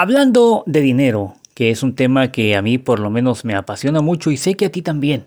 Hablando 0.00 0.62
de 0.64 0.80
dinero, 0.80 1.34
que 1.54 1.72
es 1.72 1.82
un 1.82 1.96
tema 1.96 2.30
que 2.30 2.54
a 2.54 2.62
mí 2.62 2.78
por 2.78 3.00
lo 3.00 3.10
menos 3.10 3.44
me 3.44 3.56
apasiona 3.56 4.00
mucho 4.00 4.30
y 4.30 4.36
sé 4.36 4.54
que 4.54 4.66
a 4.66 4.70
ti 4.70 4.80
también. 4.80 5.26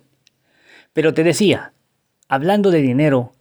Pero 0.94 1.13
te 1.13 1.25
decía, 1.25 1.74
hablando 2.29 2.71
de 2.71 2.81
dinero, 2.81 3.33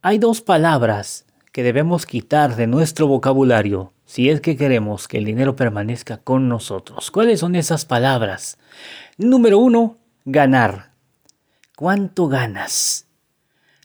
hay 0.00 0.18
dos 0.18 0.40
palabras 0.40 1.24
que 1.52 1.62
debemos 1.62 2.04
quitar 2.04 2.56
de 2.56 2.66
nuestro 2.66 3.06
vocabulario 3.06 3.92
si 4.06 4.28
es 4.28 4.40
que 4.40 4.56
queremos 4.56 5.06
que 5.06 5.18
el 5.18 5.24
dinero 5.24 5.54
permanezca 5.54 6.16
con 6.16 6.48
nosotros. 6.48 7.12
¿Cuáles 7.12 7.38
son 7.38 7.54
esas 7.54 7.84
palabras? 7.84 8.58
Número 9.16 9.58
uno, 9.58 9.98
ganar. 10.24 10.94
¿Cuánto 11.76 12.26
ganas? 12.26 13.06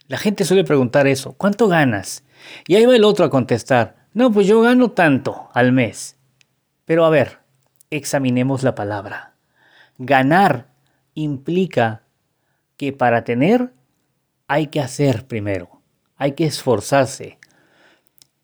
La 0.08 0.18
gente 0.18 0.46
suele 0.46 0.64
preguntar 0.64 1.06
eso, 1.06 1.34
¿cuánto 1.34 1.68
ganas? 1.68 2.24
Y 2.68 2.74
ahí 2.74 2.88
va 2.88 2.96
el 2.96 3.04
otro 3.04 3.24
a 3.24 3.30
contestar, 3.30 4.08
no, 4.16 4.32
pues 4.32 4.48
yo 4.48 4.62
gano 4.62 4.90
tanto 4.90 5.50
al 5.54 5.72
mes. 5.74 6.17
Pero 6.88 7.04
a 7.04 7.10
ver, 7.10 7.40
examinemos 7.90 8.64
la 8.64 8.74
palabra. 8.74 9.34
Ganar 9.98 10.70
implica 11.16 12.04
que 12.78 12.94
para 12.94 13.26
tener 13.26 13.74
hay 14.48 14.68
que 14.68 14.80
hacer 14.80 15.28
primero, 15.28 15.82
hay 16.16 16.32
que 16.32 16.46
esforzarse. 16.46 17.40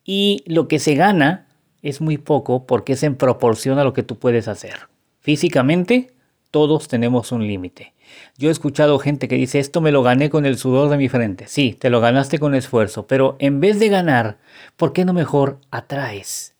Y 0.04 0.44
lo 0.46 0.68
que 0.68 0.78
se 0.78 0.94
gana 0.94 1.46
es 1.80 2.02
muy 2.02 2.18
poco 2.18 2.66
porque 2.66 2.92
es 2.92 3.02
en 3.02 3.16
proporción 3.16 3.78
a 3.78 3.84
lo 3.84 3.94
que 3.94 4.02
tú 4.02 4.18
puedes 4.18 4.46
hacer. 4.46 4.88
Físicamente, 5.20 6.12
todos 6.50 6.86
tenemos 6.86 7.32
un 7.32 7.46
límite. 7.46 7.94
Yo 8.36 8.50
he 8.50 8.52
escuchado 8.52 8.98
gente 8.98 9.26
que 9.26 9.36
dice, 9.36 9.58
esto 9.58 9.80
me 9.80 9.90
lo 9.90 10.02
gané 10.02 10.28
con 10.28 10.44
el 10.44 10.58
sudor 10.58 10.90
de 10.90 10.98
mi 10.98 11.08
frente. 11.08 11.46
Sí, 11.46 11.72
te 11.72 11.88
lo 11.88 12.02
ganaste 12.02 12.38
con 12.38 12.54
esfuerzo, 12.54 13.06
pero 13.06 13.36
en 13.38 13.60
vez 13.60 13.80
de 13.80 13.88
ganar, 13.88 14.36
¿por 14.76 14.92
qué 14.92 15.06
no 15.06 15.14
mejor 15.14 15.60
atraes? 15.70 16.53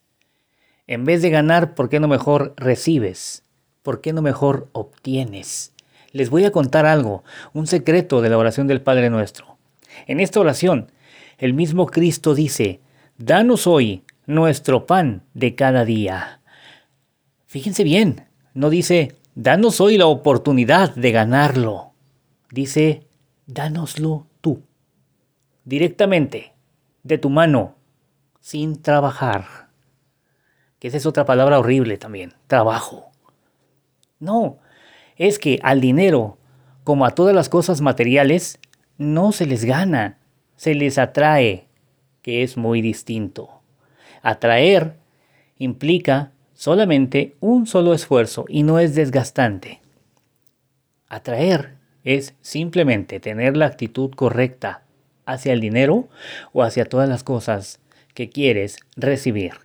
En 0.87 1.07
vez 1.07 1.23
de 1.23 1.31
ganar, 1.31 1.75
¿por 1.75 1.89
qué 1.89 1.99
no 1.99 2.09
mejor 2.09 2.53
recibes? 2.59 3.43
¿Por 3.83 4.03
qué 4.03 4.13
no 4.13 4.21
mejor 4.21 4.69
obtienes? 4.73 5.73
Les 6.13 6.29
voy 6.29 6.45
a 6.45 6.53
contar 6.53 6.85
algo, 6.85 7.25
un 7.55 7.67
secreto 7.67 8.21
de 8.21 8.29
la 8.29 8.37
oración 8.37 8.67
del 8.67 8.83
Padre 8.83 9.09
Nuestro. 9.09 9.57
En 10.07 10.21
esta 10.21 10.41
oración, 10.41 10.93
el 11.39 11.55
mismo 11.55 11.87
Cristo 11.87 12.35
dice, 12.35 12.81
Danos 13.17 13.67
hoy 13.67 14.03
nuestro 14.27 14.85
pan 14.85 15.23
de 15.33 15.55
cada 15.55 15.87
día. 15.87 16.41
Fíjense 17.47 17.83
bien, 17.83 18.27
no 18.53 18.69
dice, 18.69 19.17
Danos 19.35 19.81
hoy 19.81 19.97
la 19.97 20.07
oportunidad 20.07 20.95
de 20.95 21.13
ganarlo. 21.13 21.93
Dice, 22.51 23.07
Dánoslo 23.47 24.27
tú. 24.43 24.63
Directamente, 25.65 26.53
de 27.05 27.17
tu 27.17 27.31
mano, 27.31 27.77
sin 28.43 28.83
trabajar 28.83 29.64
esa 30.87 30.97
es 30.97 31.07
otra 31.07 31.25
palabra 31.25 31.59
horrible 31.59 31.97
también, 31.97 32.35
trabajo. 32.47 33.11
No, 34.19 34.59
es 35.17 35.39
que 35.39 35.59
al 35.63 35.81
dinero, 35.81 36.39
como 36.85 37.07
a 37.07 37.13
todas 37.13 37.35
las 37.35 37.49
cosas 37.49 37.81
materiales, 37.81 38.59
no 38.99 39.33
se 39.33 39.47
les 39.47 39.65
gana, 39.65 40.19
se 40.57 40.75
les 40.75 40.99
atrae, 40.99 41.69
que 42.23 42.43
es 42.43 42.57
muy 42.57 42.83
distinto. 42.83 43.63
Atraer 44.23 44.97
implica 45.59 46.33
solamente 46.55 47.37
un 47.41 47.67
solo 47.67 47.93
esfuerzo 47.93 48.45
y 48.49 48.63
no 48.63 48.79
es 48.79 48.95
desgastante. 48.95 49.81
Atraer 51.09 51.77
es 52.05 52.35
simplemente 52.41 53.21
tener 53.21 53.57
la 53.57 53.67
actitud 53.67 54.11
correcta 54.11 54.83
hacia 55.27 55.53
el 55.53 55.61
dinero 55.61 56.09
o 56.53 56.63
hacia 56.63 56.85
todas 56.85 57.09
las 57.09 57.25
cosas 57.25 57.81
que 58.15 58.31
quieres 58.31 58.79
recibir. 58.97 59.64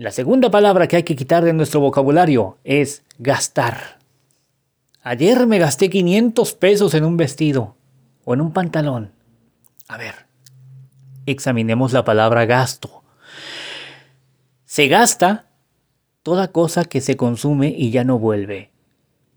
La 0.00 0.12
segunda 0.12 0.50
palabra 0.50 0.88
que 0.88 0.96
hay 0.96 1.02
que 1.02 1.14
quitar 1.14 1.44
de 1.44 1.52
nuestro 1.52 1.80
vocabulario 1.80 2.56
es 2.64 3.04
gastar. 3.18 3.98
Ayer 5.02 5.46
me 5.46 5.58
gasté 5.58 5.90
500 5.90 6.54
pesos 6.54 6.94
en 6.94 7.04
un 7.04 7.18
vestido 7.18 7.76
o 8.24 8.32
en 8.32 8.40
un 8.40 8.50
pantalón. 8.54 9.12
A 9.88 9.98
ver, 9.98 10.14
examinemos 11.26 11.92
la 11.92 12.02
palabra 12.02 12.46
gasto. 12.46 13.02
Se 14.64 14.88
gasta 14.88 15.50
toda 16.22 16.48
cosa 16.48 16.86
que 16.86 17.02
se 17.02 17.18
consume 17.18 17.68
y 17.68 17.90
ya 17.90 18.02
no 18.02 18.18
vuelve. 18.18 18.70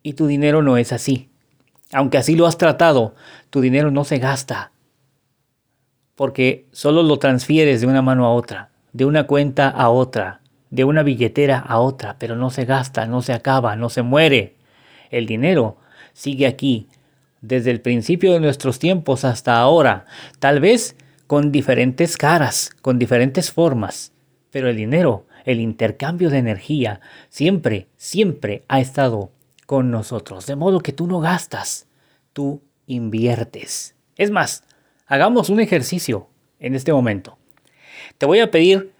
Y 0.02 0.13
tu 0.13 0.28
dinero 0.28 0.62
no 0.62 0.78
es 0.78 0.94
así. 0.94 1.29
Aunque 1.91 2.18
así 2.18 2.38
lo 2.38 2.47
has 2.47 2.57
tratado, 2.57 3.16
tu 3.50 3.59
dinero 3.59 3.91
no 3.91 4.06
se 4.06 4.18
gasta. 4.18 4.72
Porque 6.16 6.69
solo 6.72 7.03
lo 7.03 7.19
transfieres 7.19 7.81
de 7.81 7.88
una 7.88 8.02
mano 8.02 8.25
a 8.25 8.34
otra, 8.34 8.72
de 8.94 9.03
una 9.03 9.28
cuenta 9.28 9.68
a 9.68 9.90
otra, 9.90 10.40
de 10.73 10.85
una 10.85 11.03
billetera 11.03 11.59
a 11.59 11.78
otra, 11.78 12.17
pero 12.17 12.35
no 12.35 12.50
se 12.50 12.66
gasta, 12.66 13.06
no 13.06 13.22
se 13.22 13.31
acaba, 13.31 13.75
no 13.75 13.89
se 13.89 14.01
muere. 14.01 14.56
El 15.11 15.28
dinero 15.28 15.78
sigue 16.13 16.47
aquí, 16.47 16.88
desde 17.41 17.69
el 17.69 17.79
principio 17.79 18.34
de 18.34 18.39
nuestros 18.39 18.79
tiempos 18.79 19.23
hasta 19.23 19.59
ahora, 19.59 20.07
tal 20.39 20.59
vez 20.59 20.95
con 21.28 21.51
diferentes 21.51 22.17
caras, 22.17 22.72
con 22.81 22.97
diferentes 22.97 23.51
formas, 23.51 24.13
pero 24.50 24.67
el 24.67 24.75
dinero, 24.75 25.28
el 25.45 25.59
intercambio 25.59 26.31
de 26.31 26.39
energía, 26.39 27.01
siempre, 27.29 27.85
siempre 27.95 28.63
ha 28.67 28.79
estado 28.79 29.29
con 29.67 29.91
nosotros, 29.91 30.47
de 30.47 30.55
modo 30.55 30.79
que 30.79 30.91
tú 30.91 31.05
no 31.05 31.19
gastas, 31.19 31.85
tú 32.34 32.63
inviertes. 32.88 33.94
Es 34.16 34.31
más, 34.31 34.63
hagamos 35.05 35.50
un 35.50 35.59
ejercicio 35.59 36.29
en 36.59 36.73
este 36.73 36.91
momento. 36.91 37.38
Te 38.17 38.25
voy 38.25 38.40
a 38.40 38.50
pedir 38.50 38.93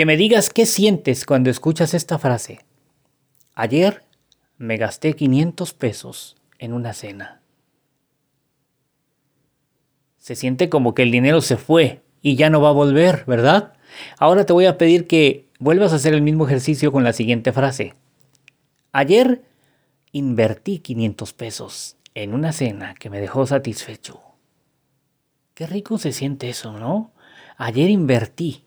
que 0.00 0.06
me 0.06 0.16
digas 0.16 0.48
qué 0.48 0.64
sientes 0.64 1.26
cuando 1.26 1.50
escuchas 1.50 1.92
esta 1.92 2.18
frase. 2.18 2.60
Ayer 3.54 4.02
me 4.56 4.78
gasté 4.78 5.14
500 5.14 5.74
pesos 5.74 6.38
en 6.58 6.72
una 6.72 6.94
cena. 6.94 7.42
Se 10.16 10.36
siente 10.36 10.70
como 10.70 10.94
que 10.94 11.02
el 11.02 11.10
dinero 11.10 11.42
se 11.42 11.58
fue 11.58 12.00
y 12.22 12.36
ya 12.36 12.48
no 12.48 12.62
va 12.62 12.70
a 12.70 12.72
volver, 12.72 13.24
¿verdad? 13.26 13.74
Ahora 14.18 14.46
te 14.46 14.54
voy 14.54 14.64
a 14.64 14.78
pedir 14.78 15.06
que 15.06 15.50
vuelvas 15.58 15.92
a 15.92 15.96
hacer 15.96 16.14
el 16.14 16.22
mismo 16.22 16.46
ejercicio 16.46 16.92
con 16.92 17.04
la 17.04 17.12
siguiente 17.12 17.52
frase. 17.52 17.92
Ayer 18.92 19.44
invertí 20.12 20.78
500 20.78 21.34
pesos 21.34 21.98
en 22.14 22.32
una 22.32 22.52
cena 22.52 22.94
que 22.94 23.10
me 23.10 23.20
dejó 23.20 23.46
satisfecho. 23.46 24.22
Qué 25.52 25.66
rico 25.66 25.98
se 25.98 26.12
siente 26.12 26.48
eso, 26.48 26.72
¿no? 26.72 27.12
Ayer 27.58 27.90
invertí 27.90 28.64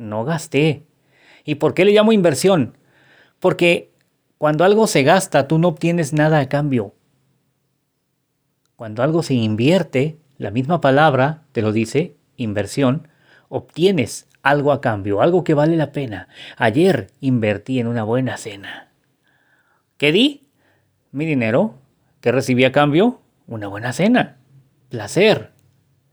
no 0.00 0.24
gasté. 0.24 0.86
¿Y 1.44 1.56
por 1.56 1.74
qué 1.74 1.84
le 1.84 1.92
llamo 1.92 2.12
inversión? 2.12 2.76
Porque 3.38 3.92
cuando 4.38 4.64
algo 4.64 4.86
se 4.86 5.02
gasta, 5.02 5.46
tú 5.46 5.58
no 5.58 5.68
obtienes 5.68 6.12
nada 6.12 6.40
a 6.40 6.48
cambio. 6.48 6.94
Cuando 8.74 9.02
algo 9.02 9.22
se 9.22 9.34
invierte, 9.34 10.18
la 10.38 10.50
misma 10.50 10.80
palabra 10.80 11.42
te 11.52 11.62
lo 11.62 11.70
dice, 11.70 12.16
inversión, 12.36 13.08
obtienes 13.48 14.26
algo 14.42 14.72
a 14.72 14.80
cambio, 14.80 15.20
algo 15.20 15.44
que 15.44 15.54
vale 15.54 15.76
la 15.76 15.92
pena. 15.92 16.28
Ayer 16.56 17.08
invertí 17.20 17.78
en 17.78 17.86
una 17.86 18.02
buena 18.02 18.38
cena. 18.38 18.90
¿Qué 19.98 20.12
di? 20.12 20.46
Mi 21.12 21.26
dinero. 21.26 21.74
¿Qué 22.22 22.32
recibí 22.32 22.64
a 22.64 22.72
cambio? 22.72 23.20
Una 23.46 23.68
buena 23.68 23.92
cena. 23.92 24.38
Placer. 24.88 25.52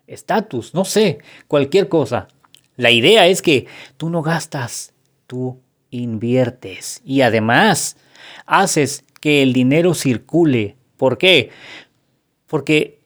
Estatus, 0.07 0.73
no 0.73 0.85
sé, 0.85 1.19
cualquier 1.47 1.89
cosa. 1.89 2.27
La 2.77 2.91
idea 2.91 3.25
es 3.25 3.41
que 3.41 3.65
tú 3.97 4.11
no 4.11 4.21
gastas, 4.21 4.93
tú 5.25 5.59
inviertes 5.89 7.01
y 7.03 7.21
además 7.21 7.97
haces 8.45 9.03
que 9.19 9.41
el 9.41 9.51
dinero 9.51 9.95
circule. 9.95 10.77
¿Por 10.95 11.17
qué? 11.17 11.49
Porque, 12.45 13.01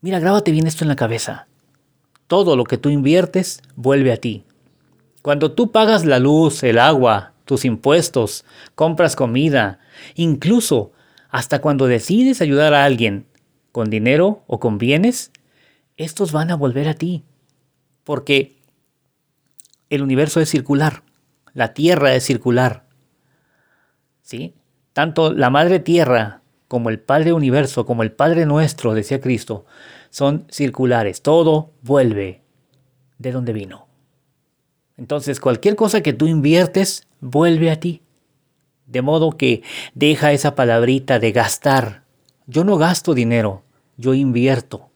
mira, 0.00 0.20
grábate 0.20 0.52
bien 0.52 0.68
esto 0.68 0.84
en 0.84 0.88
la 0.88 0.96
cabeza. 0.96 1.48
Todo 2.28 2.54
lo 2.54 2.62
que 2.62 2.78
tú 2.78 2.90
inviertes 2.90 3.60
vuelve 3.74 4.12
a 4.12 4.18
ti. 4.18 4.44
Cuando 5.22 5.50
tú 5.52 5.72
pagas 5.72 6.04
la 6.04 6.20
luz, 6.20 6.62
el 6.62 6.78
agua, 6.78 7.32
tus 7.44 7.64
impuestos, 7.64 8.44
compras 8.76 9.16
comida, 9.16 9.80
incluso 10.14 10.92
hasta 11.28 11.60
cuando 11.60 11.88
decides 11.88 12.40
ayudar 12.40 12.72
a 12.72 12.84
alguien 12.84 13.26
con 13.72 13.90
dinero 13.90 14.44
o 14.46 14.60
con 14.60 14.78
bienes, 14.78 15.32
estos 15.96 16.30
van 16.30 16.52
a 16.52 16.56
volver 16.56 16.88
a 16.88 16.94
ti 16.94 17.24
porque 18.08 18.56
el 19.90 20.00
universo 20.00 20.40
es 20.40 20.48
circular, 20.48 21.02
la 21.52 21.74
Tierra 21.74 22.14
es 22.14 22.24
circular. 22.24 22.86
¿Sí? 24.22 24.54
Tanto 24.94 25.34
la 25.34 25.50
Madre 25.50 25.78
Tierra 25.78 26.40
como 26.68 26.88
el 26.88 27.00
Padre 27.00 27.34
Universo, 27.34 27.84
como 27.84 28.02
el 28.02 28.12
Padre 28.12 28.46
Nuestro, 28.46 28.94
decía 28.94 29.20
Cristo, 29.20 29.66
son 30.08 30.46
circulares. 30.50 31.20
Todo 31.20 31.74
vuelve 31.82 32.40
de 33.18 33.30
donde 33.30 33.52
vino. 33.52 33.88
Entonces, 34.96 35.38
cualquier 35.38 35.76
cosa 35.76 36.00
que 36.00 36.14
tú 36.14 36.26
inviertes, 36.26 37.06
vuelve 37.20 37.70
a 37.70 37.78
ti. 37.78 38.00
De 38.86 39.02
modo 39.02 39.32
que 39.32 39.62
deja 39.92 40.32
esa 40.32 40.54
palabrita 40.54 41.18
de 41.18 41.32
gastar. 41.32 42.04
Yo 42.46 42.64
no 42.64 42.78
gasto 42.78 43.12
dinero, 43.12 43.64
yo 43.98 44.14
invierto. 44.14 44.88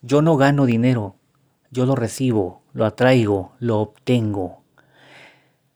Yo 0.00 0.22
no 0.22 0.38
gano 0.38 0.64
dinero, 0.64 1.16
yo 1.72 1.86
lo 1.86 1.96
recibo, 1.96 2.62
lo 2.74 2.84
atraigo, 2.84 3.54
lo 3.58 3.80
obtengo. 3.80 4.62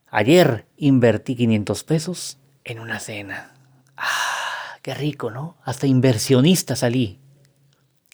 Ayer 0.08 0.66
invertí 0.76 1.34
500 1.34 1.84
pesos 1.84 2.38
en 2.64 2.80
una 2.80 3.00
cena. 3.00 3.54
Ah, 3.96 4.78
qué 4.82 4.94
rico, 4.94 5.30
¿no? 5.30 5.56
Hasta 5.64 5.86
inversionista 5.86 6.76
salí. 6.76 7.18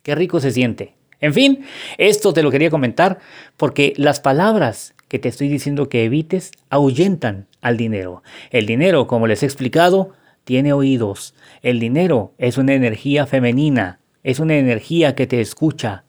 Qué 0.03 0.15
rico 0.15 0.41
se 0.41 0.53
siente. 0.53 0.95
En 1.21 1.35
fin, 1.35 1.65
esto 1.99 2.33
te 2.33 2.43
lo 2.43 2.53
quería 2.53 2.71
comentar 2.71 3.19
porque 3.57 3.95
las 3.97 4.21
palabras 4.21 4.95
que 5.09 5.19
te 5.19 5.29
estoy 5.29 5.49
diciendo 5.49 5.89
que 5.89 6.05
evites 6.05 6.53
ahuyentan 6.71 7.49
al 7.61 7.77
dinero. 7.77 8.23
El 8.51 8.67
dinero, 8.67 9.09
como 9.09 9.27
les 9.27 9.43
he 9.43 9.47
explicado, 9.47 10.13
tiene 10.45 10.73
oídos. 10.73 11.35
El 11.63 11.81
dinero 11.81 12.33
es 12.39 12.59
una 12.59 12.75
energía 12.75 13.27
femenina, 13.27 13.99
es 14.23 14.39
una 14.39 14.55
energía 14.55 15.17
que 15.17 15.27
te 15.27 15.41
escucha 15.41 16.05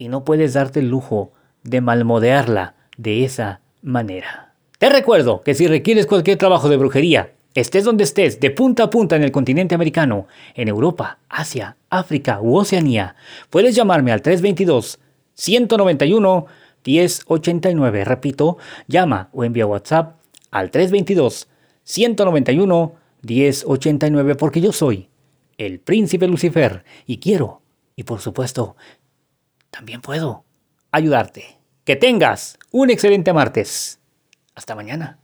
y 0.00 0.08
no 0.08 0.24
puedes 0.24 0.54
darte 0.54 0.80
el 0.80 0.88
lujo 0.88 1.30
de 1.62 1.82
malmodearla 1.82 2.74
de 2.96 3.24
esa 3.24 3.60
manera. 3.82 4.54
Te 4.78 4.88
recuerdo 4.88 5.42
que 5.42 5.54
si 5.54 5.66
requieres 5.66 6.06
cualquier 6.06 6.38
trabajo 6.38 6.70
de 6.70 6.78
brujería, 6.78 7.34
estés 7.54 7.84
donde 7.84 8.04
estés, 8.04 8.40
de 8.40 8.50
punta 8.50 8.84
a 8.84 8.90
punta 8.90 9.14
en 9.14 9.22
el 9.22 9.30
continente 9.30 9.74
americano, 9.74 10.26
en 10.54 10.68
Europa, 10.68 11.18
Asia, 11.28 11.76
África 11.90 12.40
u 12.40 12.56
Oceanía, 12.56 13.14
puedes 13.50 13.76
llamarme 13.76 14.10
al 14.10 14.22
322 14.22 14.98
191 15.34 16.46
1089. 16.82 18.04
Repito, 18.04 18.56
llama 18.88 19.28
o 19.34 19.44
envía 19.44 19.66
WhatsApp 19.66 20.16
al 20.50 20.70
322 20.70 21.46
191 21.84 22.94
1089 23.22 24.34
porque 24.34 24.62
yo 24.62 24.72
soy 24.72 25.10
el 25.58 25.78
príncipe 25.78 26.26
Lucifer 26.26 26.84
y 27.06 27.18
quiero, 27.18 27.60
y 27.96 28.04
por 28.04 28.20
supuesto, 28.20 28.76
también 29.70 30.00
puedo 30.00 30.44
ayudarte. 30.90 31.58
Que 31.84 31.96
tengas 31.96 32.58
un 32.70 32.90
excelente 32.90 33.32
martes. 33.32 34.00
Hasta 34.54 34.74
mañana. 34.74 35.19